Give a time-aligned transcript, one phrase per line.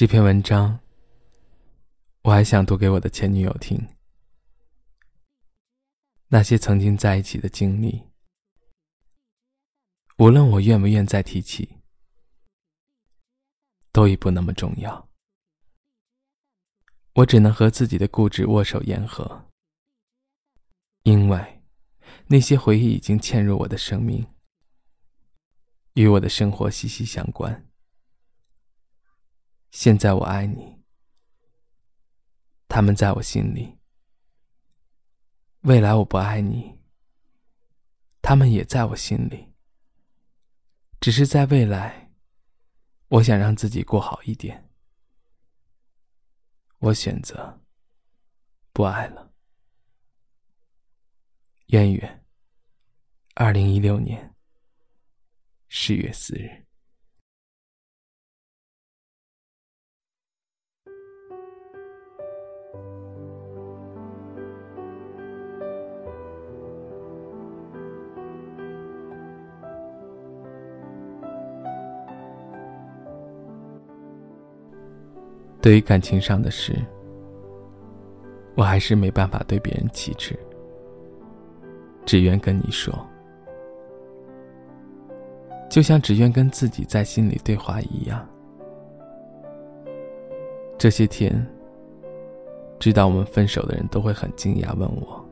[0.00, 0.80] 这篇文章，
[2.22, 3.86] 我还想读给我的前女友听。
[6.28, 8.04] 那些曾经在一起的经历，
[10.16, 11.76] 无论我愿不愿再提起，
[13.92, 15.06] 都已不那么重要。
[17.16, 19.50] 我只能和自己的固执握手言和，
[21.02, 21.62] 因为
[22.28, 24.26] 那些回忆已经嵌入我的生命，
[25.92, 27.69] 与我的生活息息相关。
[29.70, 30.82] 现在我爱你，
[32.68, 33.78] 他们在我心里；
[35.60, 36.78] 未来我不爱你，
[38.20, 39.54] 他们也在我心里。
[41.00, 42.12] 只是在未来，
[43.08, 44.70] 我想让自己过好一点。
[46.78, 47.62] 我选择
[48.72, 49.32] 不爱了。
[51.68, 52.24] 渊源，
[53.34, 54.34] 二零一六年
[55.68, 56.66] 十月四日。
[75.60, 76.74] 对于感情上的事，
[78.54, 80.38] 我还是没办法对别人启齿，
[82.06, 82.94] 只愿跟你说，
[85.68, 88.26] 就像只愿跟自己在心里对话一样。
[90.78, 91.46] 这些天，
[92.78, 95.22] 知道我们分手的人都会很惊讶，问我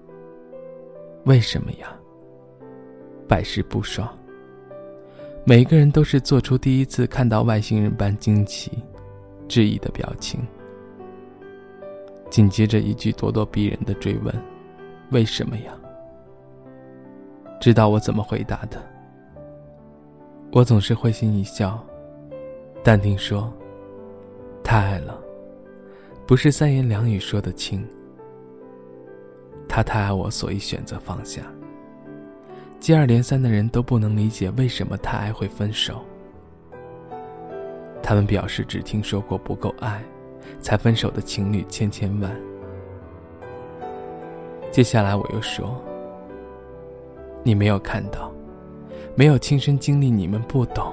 [1.24, 1.88] 为什么呀？
[3.26, 4.06] 百试不爽。
[5.44, 8.70] 每个人都是做出第一次看到外星人般惊奇。
[9.48, 10.46] 质疑的表情，
[12.30, 14.34] 紧接着一句咄咄逼人的追问
[15.10, 15.72] ：“为什么呀？”
[17.58, 18.80] 知道我怎么回答的？
[20.52, 21.82] 我总是会心一笑，
[22.84, 23.52] 淡定说
[24.62, 25.18] ：“太爱了，
[26.26, 27.84] 不是三言两语说得清。
[29.66, 31.42] 他太爱我，所以选择放下。
[32.78, 36.04] 接二连三的人都不能理解为什么太爱会分手。”
[38.08, 40.02] 他们表示只听说过不够爱，
[40.62, 42.34] 才分手的情侣千千万。
[44.70, 45.78] 接下来我又说
[47.44, 48.32] ：“你没有看到，
[49.14, 50.90] 没有亲身经历，你们不懂。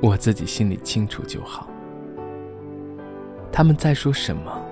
[0.00, 1.68] 我自己心里清楚就好。
[3.50, 4.64] 他们在说什么，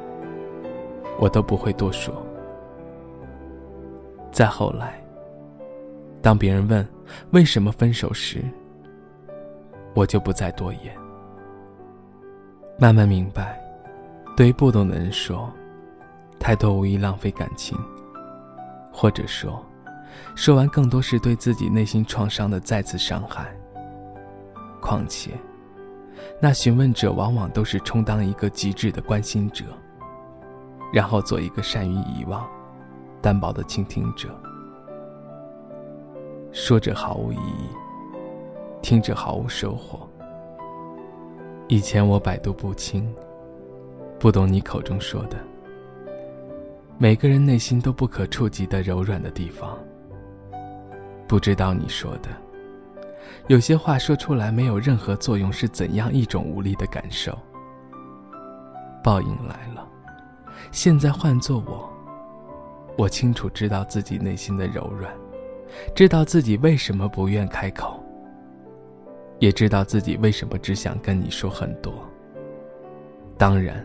[1.18, 2.14] 我都不会多说。
[4.30, 5.04] 再后来，
[6.20, 6.86] 当别人问
[7.32, 8.44] 为什么分手时，
[9.94, 10.96] 我就不再多言。
[12.78, 13.60] 慢慢明白，
[14.36, 15.52] 对于不懂的人说，
[16.38, 17.76] 太多无意浪费感情；
[18.92, 19.64] 或者说，
[20.34, 23.54] 说完更多是对自己内心创伤的再次伤害。
[24.80, 25.30] 况且，
[26.40, 29.64] 那询问者往往都是充当一个极致的关心者，
[30.92, 32.44] 然后做一个善于遗忘、
[33.20, 34.28] 单薄的倾听者，
[36.50, 37.81] 说着毫无意义。
[38.82, 40.06] 听着毫无收获。
[41.68, 43.10] 以前我百毒不侵，
[44.18, 45.38] 不懂你口中说的。
[46.98, 49.78] 每个人内心都不可触及的柔软的地方。
[51.26, 52.28] 不知道你说的，
[53.46, 57.38] 有些话说出来没有任何作用，是怎样一种无力的感受？
[59.02, 59.88] 报应来了，
[60.72, 61.90] 现在换做我，
[62.98, 65.10] 我清楚知道自己内心的柔软，
[65.94, 68.01] 知道自己为什么不愿开口。
[69.42, 71.92] 也知道自己为什么只想跟你说很多。
[73.36, 73.84] 当然，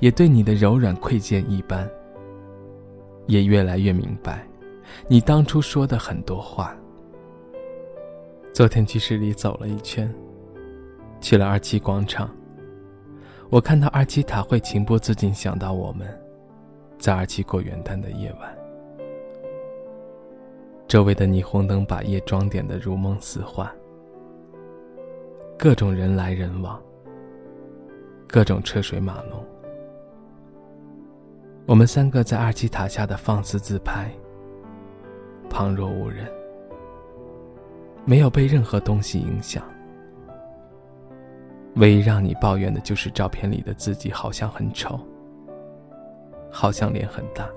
[0.00, 1.86] 也对你的柔软窥见一斑。
[3.26, 4.46] 也越来越明白，
[5.06, 6.74] 你当初说的很多话。
[8.54, 10.10] 昨天去市里走了一圈，
[11.20, 12.34] 去了二七广场。
[13.50, 16.08] 我看到二七塔，会情不自禁想到我们，
[16.98, 18.56] 在二七过元旦的夜晚，
[20.88, 23.70] 周围的霓虹灯把夜装点的如梦似幻。
[25.58, 26.78] 各种人来人往，
[28.28, 29.42] 各种车水马龙。
[31.64, 34.10] 我们三个在二七塔下的放肆自拍，
[35.48, 36.30] 旁若无人，
[38.04, 39.64] 没有被任何东西影响。
[41.76, 45.00] 唯一让你抱怨的就是照片里的自己好像很丑，
[46.50, 47.48] 好像脸很大，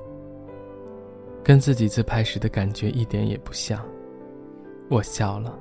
[1.44, 3.86] 跟自己自拍时的感觉一点也不像。
[4.90, 5.54] 我笑了，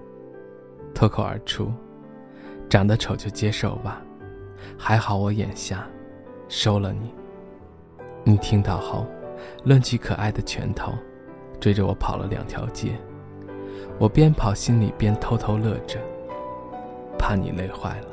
[0.94, 1.68] 脱口而出。
[2.68, 4.02] 长得丑就接受吧，
[4.78, 5.86] 还好我眼瞎，
[6.48, 7.14] 收了你。
[8.24, 9.06] 你听到后，
[9.64, 10.92] 抡起可爱的拳头，
[11.58, 12.92] 追着我跑了两条街。
[13.98, 15.98] 我边跑心里边偷偷乐着，
[17.18, 18.06] 怕你累坏了。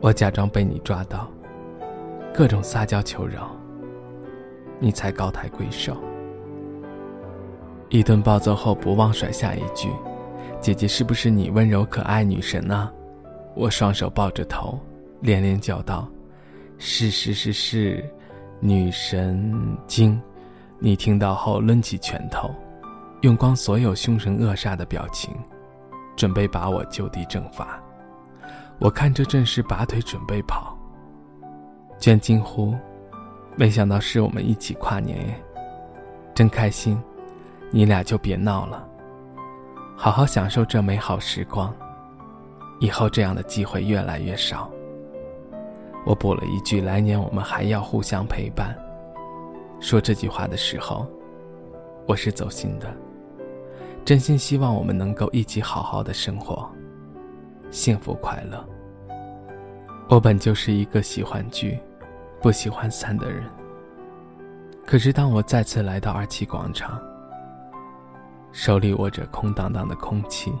[0.00, 1.28] 我假装被你抓到，
[2.34, 3.50] 各种撒娇求饶，
[4.78, 5.96] 你才高抬贵手。
[7.88, 9.88] 一顿暴揍后，不忘甩下一句
[10.62, 12.90] ：“姐姐是不是你温柔可爱女神啊？”
[13.54, 14.78] 我双手抱着头，
[15.20, 16.08] 连连叫道
[16.78, 18.02] ：“是是是是，
[18.60, 20.18] 女神经！”
[20.78, 22.48] 你听到后，抡起拳头，
[23.22, 25.34] 用光所有凶神恶煞的表情，
[26.16, 27.82] 准备把我就地正法。
[28.78, 30.78] 我看着阵势，拔腿准备跑。
[31.98, 32.74] 娟惊呼
[33.54, 35.42] ：“没想到是我们一起跨年耶，
[36.34, 37.00] 真开心！
[37.70, 38.88] 你俩就别闹了，
[40.04, 41.72] 好好享受这美好时光。
[42.80, 44.68] 以后这样的机会越来越少。”
[46.04, 48.76] 我补了一句：“来年我们还要互相陪伴。”
[49.78, 51.06] 说这句话的时候，
[52.04, 52.92] 我是走心的，
[54.04, 56.68] 真心希望我们能够一起好好的生活，
[57.70, 58.68] 幸福快乐。
[60.08, 61.78] 我本就是一个喜欢聚，
[62.40, 63.44] 不喜欢散的人。
[64.84, 67.00] 可是当我再次来到二七广场，
[68.52, 70.52] 手里握着空荡荡的空气，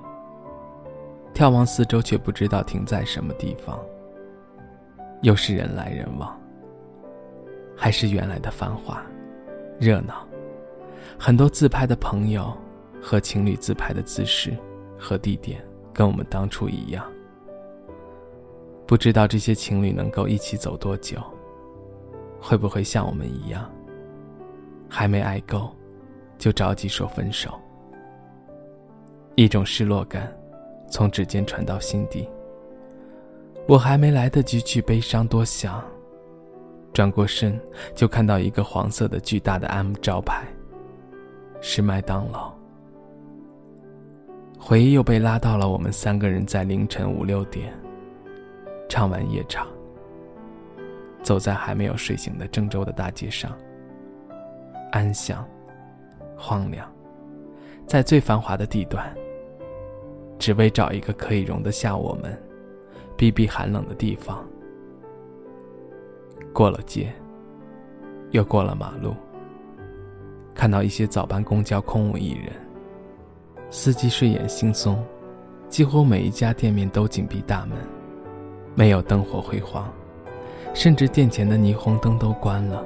[1.34, 3.78] 眺望四周，却不知道停在什么地方。
[5.20, 6.36] 又是人来人往，
[7.76, 9.00] 还是原来的繁华、
[9.78, 10.26] 热闹？
[11.18, 12.52] 很多自拍的朋友
[13.00, 14.56] 和情侣自拍的姿势
[14.98, 15.62] 和地点，
[15.92, 17.04] 跟我们当初一样。
[18.86, 21.18] 不知道这些情侣能够一起走多久，
[22.40, 23.70] 会不会像我们一样，
[24.88, 25.70] 还没爱够，
[26.38, 27.60] 就着急说分手。
[29.34, 30.30] 一种失落感，
[30.90, 32.28] 从指尖传到心底。
[33.66, 35.82] 我还没来得及去悲伤多想，
[36.92, 37.58] 转过身
[37.94, 40.44] 就看到一个黄色的巨大的 M 招牌，
[41.60, 42.52] 是麦当劳。
[44.58, 47.72] 回忆又被拉到了我们三个人在凌晨五六点。
[48.88, 49.66] 唱完夜场，
[51.22, 53.56] 走在还没有睡醒的郑州的大街上，
[54.90, 55.42] 安详、
[56.36, 56.86] 荒凉，
[57.86, 59.10] 在最繁华的地段，
[60.42, 62.36] 只为找一个可以容得下我们
[63.16, 64.44] 避避寒冷的地方。
[66.52, 67.12] 过了街，
[68.32, 69.14] 又过了马路，
[70.52, 72.50] 看到一些早班公交空无一人，
[73.70, 74.96] 司机睡眼惺忪，
[75.68, 77.78] 几乎每一家店面都紧闭大门。
[78.74, 79.88] 没有灯火辉煌，
[80.74, 82.84] 甚至店前的霓虹灯都关了。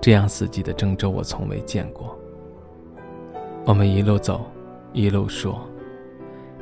[0.00, 2.16] 这样死寂的郑州，我从未见过。
[3.64, 4.46] 我们一路走，
[4.92, 5.60] 一路说，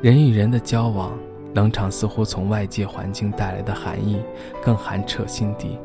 [0.01, 1.15] 人与人的交往，
[1.53, 4.19] 冷场似乎从外界环境带来的寒意
[4.63, 5.77] 更寒彻心底。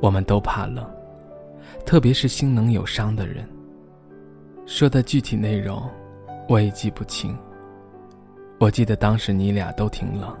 [0.00, 0.84] 我们都怕冷，
[1.84, 3.48] 特别是心能有伤的人。
[4.66, 5.80] 说的具体内容，
[6.48, 7.38] 我已记不清。
[8.58, 10.36] 我记得当时你俩都挺冷。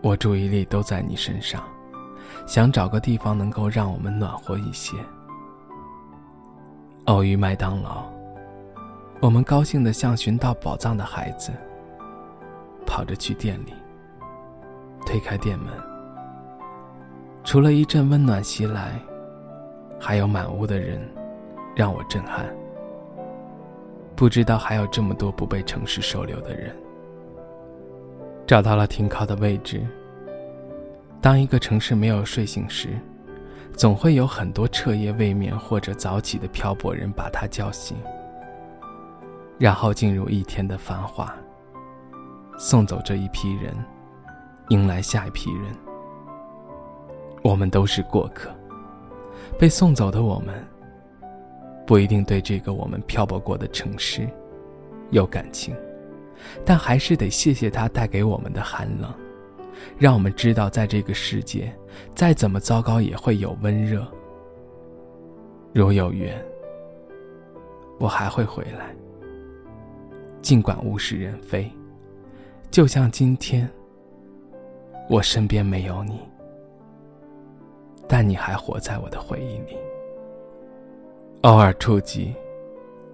[0.00, 1.62] 我注意力都在你身上，
[2.46, 4.96] 想找个地方能够让我们暖和一些。
[7.04, 8.04] 偶遇麦当劳，
[9.22, 11.52] 我们高兴的像寻到宝藏的孩子，
[12.84, 13.72] 跑着去店里，
[15.06, 15.68] 推开店门。
[17.44, 19.00] 除了一阵温暖袭来，
[20.00, 21.00] 还有满屋的人，
[21.76, 22.52] 让我震撼。
[24.16, 26.74] 不知道还有这么多不被城市收留的人。
[28.44, 29.86] 找到了停靠的位置。
[31.20, 32.88] 当一个城市没有睡醒时，
[33.76, 37.96] 总会有很多彻夜未眠或者早起的漂泊人把他叫醒，
[39.58, 41.34] 然后进入一天的繁华，
[42.58, 43.74] 送走这一批人，
[44.68, 45.74] 迎来下一批人。
[47.42, 48.50] 我们都是过客，
[49.58, 50.54] 被送走的我们，
[51.86, 54.28] 不一定对这个我们漂泊过的城市
[55.10, 55.74] 有感情。
[56.64, 59.12] 但还是得谢谢他带给我们的寒冷，
[59.96, 61.72] 让我们知道，在这个世界，
[62.16, 64.04] 再怎么糟糕也会有温热。
[65.72, 66.44] 如有缘，
[67.98, 68.94] 我还会回来。
[70.42, 71.70] 尽管物是人非，
[72.70, 73.66] 就像今天，
[75.08, 76.20] 我身边没有你，
[78.08, 79.76] 但你还活在我的回忆里。
[81.42, 82.34] 偶尔触及，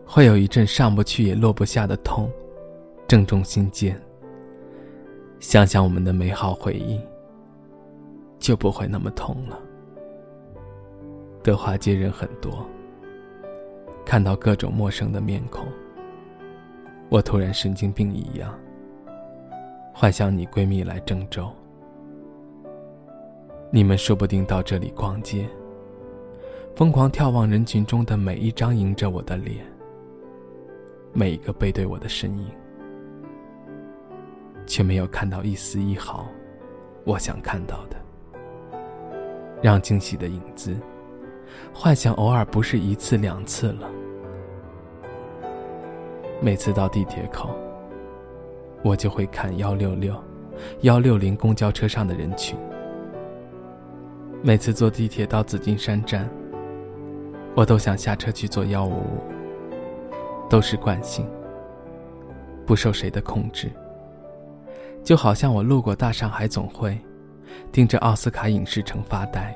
[0.06, 2.30] 会有一阵上不去也落不下的痛。
[3.06, 3.98] 正中心间。
[5.40, 7.00] 想想我们的美好回忆，
[8.38, 9.58] 就不会那么痛了。
[11.42, 12.66] 德华街人很多，
[14.04, 15.66] 看到各种陌生的面孔，
[17.10, 18.52] 我突然神经病一样，
[19.94, 21.50] 幻想你闺蜜来郑州，
[23.70, 25.48] 你们说不定到这里逛街，
[26.76, 29.64] 疯狂眺望人群中的每一张迎着我的脸，
[31.14, 32.46] 每一个背对我的身影。
[34.66, 36.28] 却没有看到一丝一毫
[37.04, 37.96] 我想看到的。
[39.62, 40.76] 让惊喜的影子，
[41.72, 43.88] 幻想偶尔不是一次两次了。
[46.40, 47.50] 每次到地铁口，
[48.82, 50.14] 我就会看幺六六、
[50.82, 52.56] 幺六零公交车上的人群。
[54.40, 56.30] 每次坐地铁到紫金山站，
[57.56, 59.18] 我都想下车去坐幺五五，
[60.48, 61.28] 都是惯性，
[62.64, 63.68] 不受谁的控制。
[65.02, 66.98] 就好像我路过大上海总会。
[67.72, 69.54] 盯着奥斯卡影视城发呆，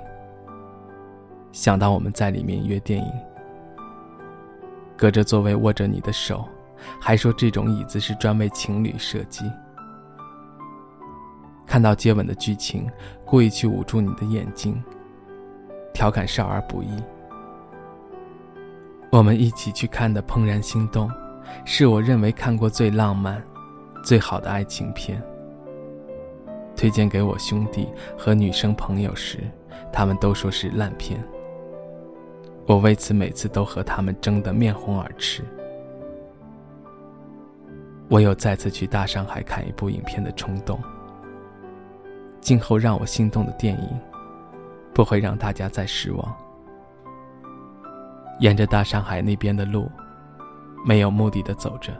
[1.52, 3.12] 想到我们在里面约电影，
[4.96, 6.44] 隔着座位握着你的手，
[7.00, 9.44] 还说这种椅子是专为情侣设计。
[11.66, 12.86] 看到接吻的剧情，
[13.24, 14.82] 故意去捂住你的眼睛，
[15.94, 17.02] 调侃少儿不宜。
[19.10, 21.08] 我们一起去看的《怦然心动》，
[21.64, 23.42] 是我认为看过最浪漫、
[24.02, 25.22] 最好的爱情片。
[26.74, 29.38] 推荐给我兄弟和女生朋友时，
[29.92, 31.22] 他们都说是烂片。
[32.66, 35.42] 我为此每次都和他们争得面红耳赤。
[38.12, 40.78] 我有再次去大上海看一部影片的冲动。
[42.42, 43.88] 今后让我心动的电影，
[44.92, 46.36] 不会让大家再失望。
[48.38, 49.90] 沿着大上海那边的路，
[50.84, 51.90] 没有目的的走着，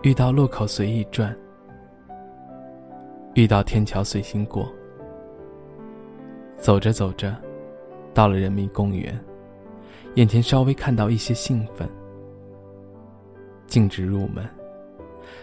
[0.00, 1.36] 遇到路口随意转。
[3.34, 4.66] 遇到天桥随心过，
[6.56, 7.36] 走着走着，
[8.14, 9.14] 到了人民公园，
[10.14, 11.86] 眼前稍微看到一些兴奋。
[13.68, 14.44] 径直入门，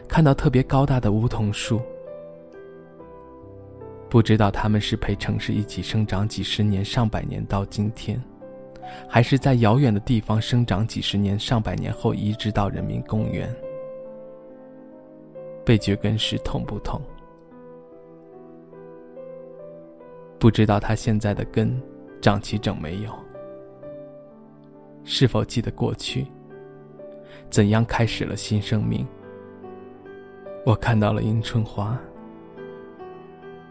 [0.07, 1.79] 看到特别高大的梧桐树，
[4.09, 8.21] 不知道他们是陪城市一起生长几十年、上百年到今天，
[9.07, 13.49] 还是在遥远的地方生长几十年、上百年后移植到人民公园。
[15.63, 17.01] 被掘根时痛不痛？
[20.37, 21.81] 不知道他现在的根
[22.21, 23.11] 长齐整没有？
[25.03, 26.27] 是否记得过去？
[27.49, 29.05] 怎样开始了新生命？
[30.65, 31.97] 我看到了迎春花。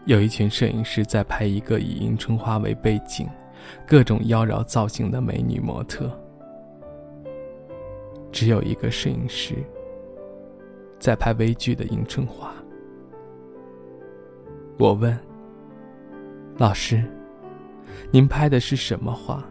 [0.05, 3.27] 有一群摄影师在拍一个以迎春花为背景、
[3.87, 6.11] 各种妖娆造型的美女模特。
[8.31, 9.55] 只有一个摄影师
[10.99, 12.53] 在拍微距的迎春花。
[14.77, 15.17] 我问。
[16.57, 17.03] 老师，
[18.11, 19.43] 您拍的是什么花？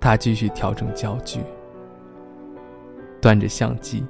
[0.00, 1.40] 他继续调整焦距，
[3.20, 4.04] 端着相机，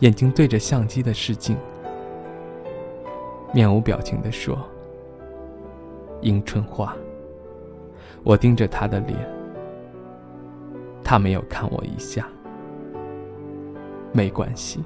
[0.00, 1.56] 眼睛对着相机的视镜，
[3.52, 4.58] 面无表情地说
[6.22, 6.94] ：“迎春花。”
[8.24, 9.18] 我盯着他的脸，
[11.02, 12.26] 他没有看我一下。
[14.12, 14.82] 没关系，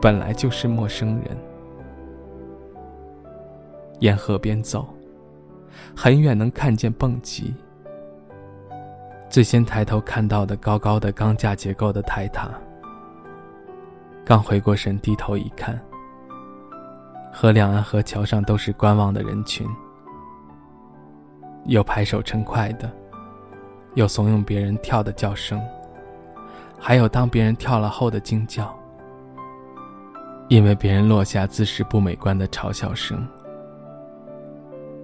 [0.00, 1.36] 本来就是陌生人。
[4.00, 4.86] 沿河边走，
[5.96, 7.54] 很远能看见蹦极。
[9.32, 12.50] 最先抬头看到的高高的钢架结构的台塔。
[14.26, 15.80] 刚回过神，低头一看，
[17.32, 19.66] 河两岸河桥上都是观望的人群，
[21.64, 22.92] 有拍手称快的，
[23.94, 25.58] 有怂恿别人跳的叫声，
[26.78, 28.78] 还有当别人跳了后的惊叫，
[30.48, 33.26] 因为别人落下姿势不美观的嘲笑声。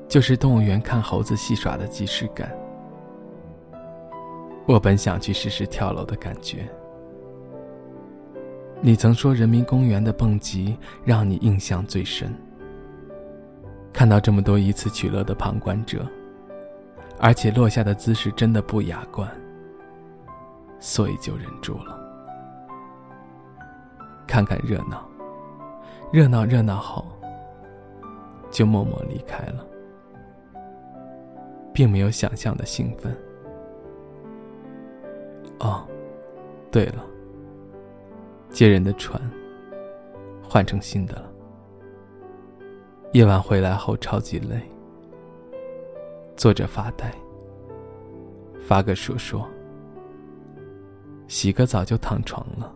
[0.06, 2.54] 就是动物园看猴子戏耍的即视感。
[4.68, 6.68] 我本想去试试跳楼的感觉。
[8.82, 12.30] 你曾说人民公园的蹦极让你印象最深。
[13.94, 16.06] 看到这么多以此取乐的旁观者，
[17.18, 19.26] 而且落下的姿势真的不雅观，
[20.78, 21.98] 所以就忍住了。
[24.26, 25.08] 看看热闹，
[26.12, 27.06] 热闹热闹后，
[28.50, 29.64] 就默默离开了。
[31.72, 33.16] 并没有想象的兴奋。
[35.58, 35.86] 哦，
[36.70, 37.04] 对了，
[38.50, 39.20] 接人的船
[40.42, 41.32] 换成新的了。
[43.12, 44.60] 夜晚回来后超级累，
[46.36, 47.12] 坐着发呆，
[48.60, 49.48] 发个说说，
[51.26, 52.72] 洗个澡就躺床了。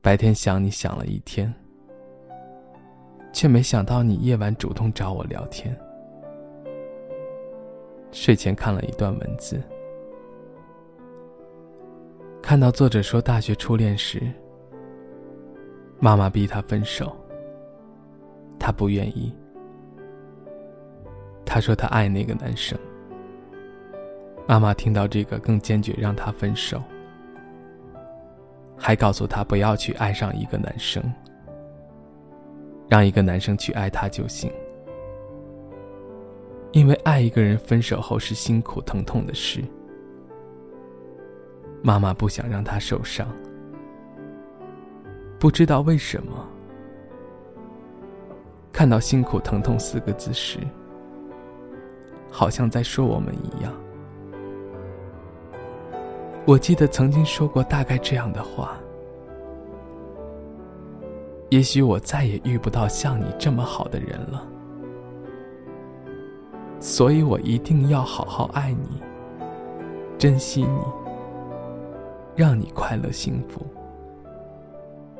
[0.00, 1.52] 白天想你想了一天，
[3.32, 5.76] 却没想到你夜晚主动找我聊天。
[8.10, 9.60] 睡前看了一段文字，
[12.46, 14.22] 看到作者说大学初恋时，
[15.98, 17.12] 妈妈逼他分手，
[18.56, 19.34] 他不愿意。
[21.44, 22.78] 他说他爱那个男生，
[24.46, 26.80] 妈妈听到这个更坚决让他分手，
[28.78, 31.02] 还告诉他不要去爱上一个男生，
[32.88, 34.52] 让一个男生去爱他就行。
[36.70, 39.64] 因为爱一个人分手后是辛苦疼痛的事，
[41.82, 43.26] 妈妈不想让他受伤。
[45.38, 46.32] 不知道为什么，
[48.72, 50.58] 看到“辛苦疼痛”四个字时，
[52.30, 53.72] 好像在说我们一样。
[56.46, 58.76] 我记得曾经说过大概这样的话：
[61.50, 64.46] 也许我再也遇不到像你这么好的人了，
[66.80, 69.02] 所以我一定要好好爱你，
[70.16, 70.80] 珍惜你，
[72.36, 73.66] 让你快乐幸福。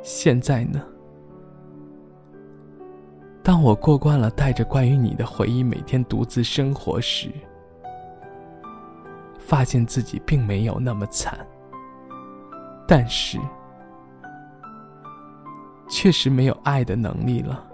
[0.03, 0.85] 现在呢？
[3.43, 7.31] 当我过惯了带着关于你的回忆每天独自生活时，
[9.39, 11.39] 发现自己并没有那么惨，
[12.87, 13.39] 但是
[15.89, 17.65] 确实没有爱的能力了，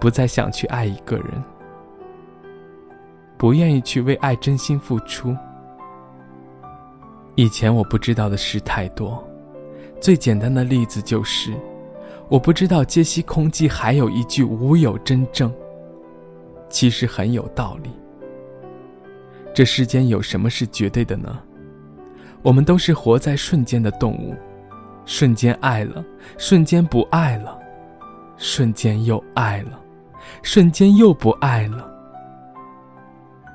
[0.00, 1.44] 不再想去爱一个人，
[3.36, 5.36] 不愿意去为爱真心付出。
[7.38, 9.24] 以前我不知道的事太多，
[10.00, 11.54] 最简单的例子就是，
[12.28, 15.54] 我不知道接吸空寂还有一句“无有真正”，
[16.68, 17.90] 其实很有道理。
[19.54, 21.38] 这世间有什么是绝对的呢？
[22.42, 24.34] 我们都是活在瞬间的动物，
[25.04, 26.04] 瞬间爱了，
[26.38, 27.56] 瞬间不爱了，
[28.36, 29.80] 瞬间又爱了，
[30.42, 31.88] 瞬间又不爱了。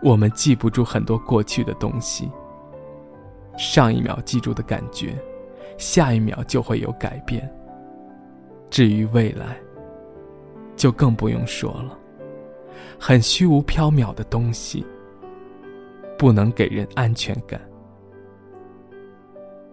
[0.02, 2.32] 我们记不住很多过去的东西，
[3.58, 5.16] 上一秒记住的感觉，
[5.78, 7.50] 下一秒就会有改变。
[8.70, 9.58] 至于未来，
[10.76, 11.98] 就更不用说了，
[13.00, 14.86] 很虚无缥缈的东西。
[16.16, 17.60] 不能给人安全感。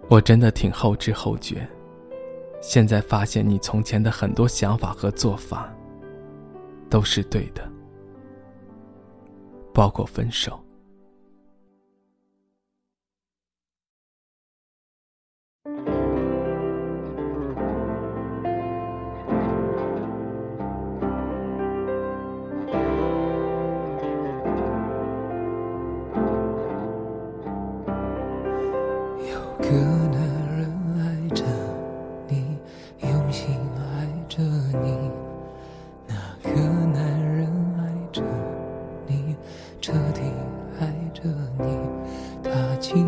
[0.08, 1.64] 我真的挺后知后觉，
[2.60, 5.72] 现在发现你从前的很多想法和做法，
[6.88, 7.62] 都是对的，
[9.72, 10.58] 包括分手。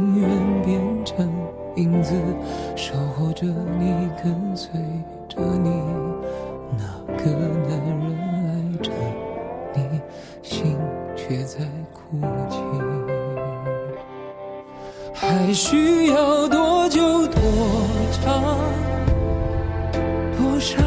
[0.02, 0.28] 情愿
[0.62, 1.30] 变成
[1.76, 2.12] 影子，
[2.74, 4.68] 守候着你，跟随
[5.28, 5.70] 着你。
[6.76, 8.90] 那个男人爱着
[9.74, 10.00] 你，
[10.42, 10.76] 心
[11.14, 11.60] 却在
[11.92, 12.18] 哭
[12.50, 12.58] 泣。
[15.14, 17.40] 还需要多久多
[18.10, 18.58] 长
[20.36, 20.84] 多伤，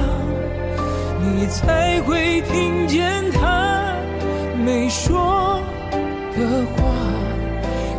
[1.21, 3.95] 你才会听见他
[4.65, 5.61] 没说
[6.35, 6.84] 的话？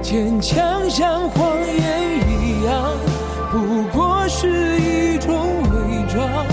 [0.09, 2.92] 坚强像谎言一样，
[3.51, 6.47] 不过是一种伪装。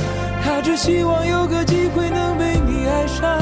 [0.43, 3.37] 他只希望有个机会能被你爱上。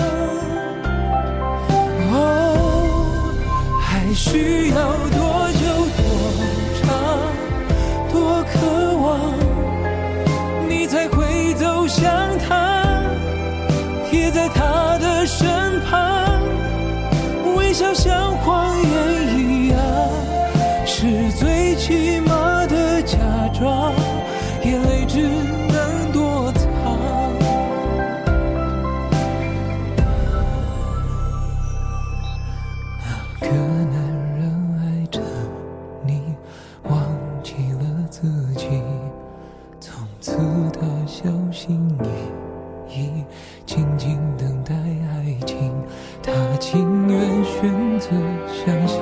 [2.11, 3.33] 哦，
[3.79, 4.75] 还需要
[5.15, 5.30] 多
[43.65, 45.71] 静静等待爱情。
[46.21, 48.09] 他情愿选择
[48.47, 49.01] 相信，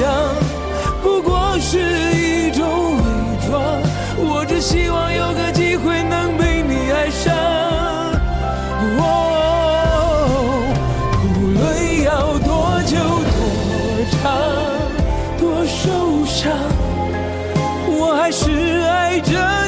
[0.00, 0.34] 样
[1.02, 1.78] 不过是
[2.14, 3.02] 一种伪
[3.48, 3.52] 装。
[4.18, 7.34] 我只希望有个机会能被你爱上。
[8.98, 9.02] 哦，
[11.36, 12.96] 无论要多久
[13.32, 13.36] 多
[14.12, 14.22] 长，
[15.38, 16.52] 多受伤，
[17.88, 19.65] 我还是爱着